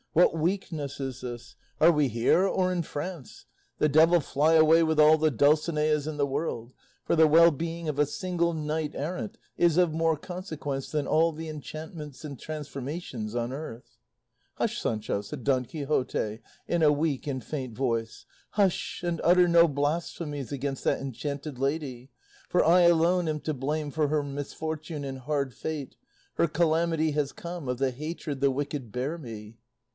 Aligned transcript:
What 0.13 0.35
weakness 0.35 0.99
is 0.99 1.21
this? 1.21 1.55
Are 1.79 1.91
we 1.91 2.07
here 2.09 2.45
or 2.45 2.73
in 2.73 2.81
France? 2.81 3.45
The 3.77 3.87
devil 3.87 4.19
fly 4.19 4.55
away 4.55 4.81
with 4.83 4.99
all 4.99 5.17
the 5.19 5.31
Dulcineas 5.31 6.05
in 6.07 6.17
the 6.17 6.25
world; 6.25 6.73
for 7.05 7.15
the 7.15 7.27
well 7.27 7.49
being 7.51 7.87
of 7.87 7.97
a 7.99 8.05
single 8.07 8.51
knight 8.53 8.93
errant 8.93 9.37
is 9.57 9.77
of 9.77 9.93
more 9.93 10.17
consequence 10.17 10.89
than 10.89 11.07
all 11.07 11.31
the 11.31 11.47
enchantments 11.47 12.25
and 12.25 12.37
transformations 12.37 13.35
on 13.35 13.53
earth." 13.53 13.99
"Hush, 14.55 14.81
Sancho," 14.81 15.21
said 15.21 15.43
Don 15.45 15.63
Quixote 15.65 16.39
in 16.67 16.81
a 16.81 16.91
weak 16.91 17.25
and 17.27 17.41
faint 17.41 17.77
voice, 17.77 18.25
"hush 18.49 19.03
and 19.03 19.21
utter 19.23 19.47
no 19.47 19.65
blasphemies 19.67 20.51
against 20.51 20.83
that 20.83 20.99
enchanted 20.99 21.59
lady; 21.59 22.09
for 22.49 22.65
I 22.65 22.81
alone 22.81 23.29
am 23.29 23.39
to 23.41 23.53
blame 23.53 23.91
for 23.91 24.09
her 24.09 24.23
misfortune 24.23 25.05
and 25.05 25.19
hard 25.19 25.53
fate; 25.53 25.95
her 26.33 26.47
calamity 26.47 27.11
has 27.11 27.31
come 27.31 27.69
of 27.69 27.77
the 27.77 27.91
hatred 27.91 28.41
the 28.41 28.51
wicked 28.51 28.91
bear 28.91 29.17
me." 29.17 29.59